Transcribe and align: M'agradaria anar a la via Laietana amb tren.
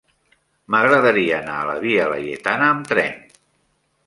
M'agradaria 0.75 1.35
anar 1.41 1.59
a 1.59 1.67
la 1.73 1.75
via 1.85 2.09
Laietana 2.15 2.71
amb 2.73 2.91
tren. 2.95 3.23